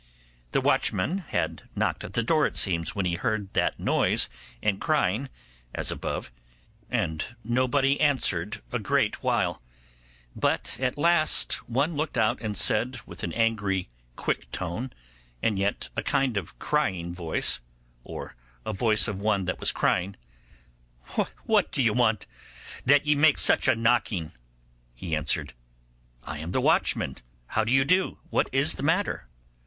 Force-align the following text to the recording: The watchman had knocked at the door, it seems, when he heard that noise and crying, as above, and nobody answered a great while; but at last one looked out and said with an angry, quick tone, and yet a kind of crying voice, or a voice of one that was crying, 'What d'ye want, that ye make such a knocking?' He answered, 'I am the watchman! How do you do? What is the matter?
The 0.51 0.61
watchman 0.61 1.19
had 1.19 1.69
knocked 1.75 2.03
at 2.03 2.13
the 2.13 2.23
door, 2.23 2.47
it 2.47 2.57
seems, 2.57 2.95
when 2.95 3.05
he 3.05 3.13
heard 3.17 3.53
that 3.53 3.79
noise 3.79 4.29
and 4.59 4.81
crying, 4.81 5.29
as 5.75 5.91
above, 5.91 6.31
and 6.89 7.23
nobody 7.43 7.99
answered 8.01 8.63
a 8.71 8.79
great 8.79 9.21
while; 9.21 9.61
but 10.35 10.75
at 10.79 10.97
last 10.97 11.53
one 11.69 11.95
looked 11.95 12.17
out 12.17 12.41
and 12.41 12.57
said 12.57 12.99
with 13.05 13.23
an 13.23 13.31
angry, 13.33 13.89
quick 14.15 14.51
tone, 14.51 14.91
and 15.43 15.59
yet 15.59 15.89
a 15.95 16.01
kind 16.01 16.35
of 16.35 16.57
crying 16.57 17.13
voice, 17.13 17.59
or 18.03 18.35
a 18.65 18.73
voice 18.73 19.07
of 19.07 19.19
one 19.19 19.45
that 19.45 19.59
was 19.59 19.71
crying, 19.71 20.15
'What 21.45 21.71
d'ye 21.71 21.91
want, 21.91 22.25
that 22.85 23.05
ye 23.05 23.13
make 23.13 23.37
such 23.37 23.67
a 23.67 23.75
knocking?' 23.75 24.31
He 24.95 25.15
answered, 25.15 25.53
'I 26.23 26.39
am 26.39 26.51
the 26.53 26.59
watchman! 26.61 27.17
How 27.49 27.63
do 27.63 27.71
you 27.71 27.85
do? 27.85 28.17
What 28.31 28.49
is 28.51 28.73
the 28.73 28.81
matter? 28.81 29.27